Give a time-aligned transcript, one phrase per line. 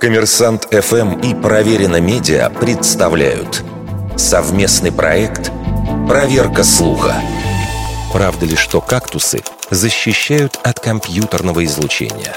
[0.00, 3.64] Коммерсант ФМ и Проверено Медиа представляют
[4.16, 5.50] совместный проект
[6.06, 7.14] «Проверка слуха».
[8.12, 12.36] Правда ли, что кактусы защищают от компьютерного излучения?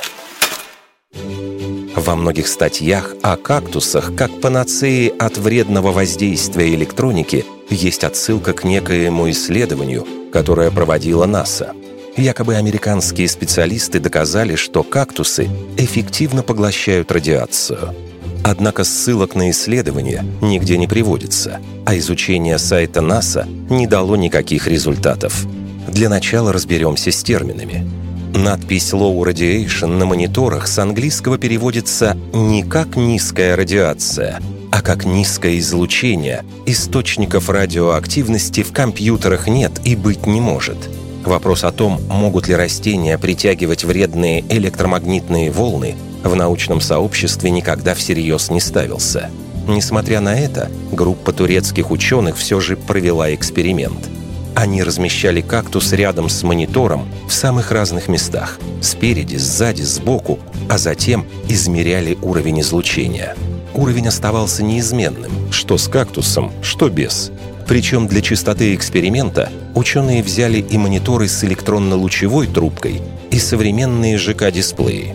[1.96, 9.30] Во многих статьях о кактусах как панацеи от вредного воздействия электроники есть отсылка к некоему
[9.30, 11.74] исследованию, которое проводила НАСА–
[12.20, 15.48] Якобы американские специалисты доказали, что кактусы
[15.78, 17.96] эффективно поглощают радиацию.
[18.44, 25.46] Однако ссылок на исследования нигде не приводится, а изучение сайта НАСА не дало никаких результатов.
[25.88, 27.90] Для начала разберемся с терминами.
[28.36, 34.42] Надпись «Low Radiation» на мониторах с английского переводится не как «низкая радиация»,
[34.74, 36.44] а как «низкое излучение».
[36.66, 40.78] Источников радиоактивности в компьютерах нет и быть не может–
[41.26, 48.50] Вопрос о том, могут ли растения притягивать вредные электромагнитные волны, в научном сообществе никогда всерьез
[48.50, 49.30] не ставился.
[49.68, 54.10] Несмотря на это, группа турецких ученых все же провела эксперимент.
[54.56, 61.26] Они размещали кактус рядом с монитором в самых разных местах– спереди, сзади, сбоку, а затем
[61.48, 63.36] измеряли уровень излучения.
[63.74, 67.32] Уровень оставался неизменным, что с кактусом, что без–
[67.70, 75.14] причем для чистоты эксперимента ученые взяли и мониторы с электронно-лучевой трубкой, и современные ЖК-дисплеи.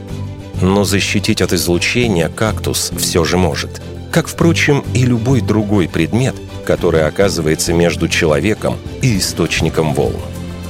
[0.63, 3.83] Но защитить от излучения кактус все же может.
[4.13, 10.15] Как, впрочем, и любой другой предмет, который оказывается между человеком и источником волн.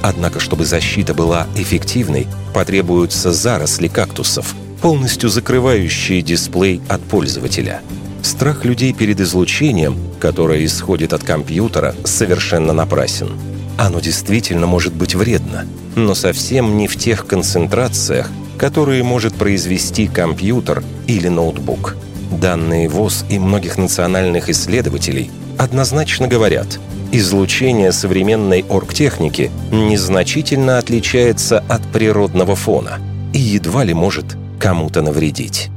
[0.00, 7.82] Однако, чтобы защита была эффективной, потребуются заросли кактусов, полностью закрывающие дисплей от пользователя–
[8.24, 13.28] Страх людей перед излучением, которое исходит от компьютера, совершенно напрасен.
[13.76, 20.82] Оно действительно может быть вредно, но совсем не в тех концентрациях, которые может произвести компьютер
[21.06, 21.96] или ноутбук.
[22.30, 26.80] Данные ВОЗ и многих национальных исследователей однозначно говорят,
[27.12, 33.00] излучение современной оргтехники незначительно отличается от природного фона
[33.34, 34.24] и едва ли может
[34.58, 35.68] кому-то навредить.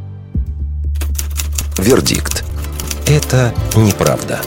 [1.78, 2.44] Вердикт.
[3.06, 4.42] Это неправда.